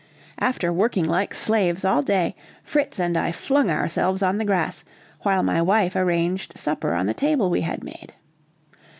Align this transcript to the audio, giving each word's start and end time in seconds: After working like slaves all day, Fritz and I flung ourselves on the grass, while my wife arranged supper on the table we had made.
After 0.39 0.73
working 0.73 1.05
like 1.05 1.35
slaves 1.35 1.85
all 1.85 2.01
day, 2.01 2.35
Fritz 2.63 2.99
and 2.99 3.15
I 3.15 3.31
flung 3.31 3.69
ourselves 3.69 4.23
on 4.23 4.39
the 4.39 4.45
grass, 4.45 4.83
while 5.21 5.43
my 5.43 5.61
wife 5.61 5.95
arranged 5.95 6.57
supper 6.57 6.93
on 6.95 7.05
the 7.05 7.13
table 7.13 7.51
we 7.51 7.61
had 7.61 7.83
made. 7.83 8.11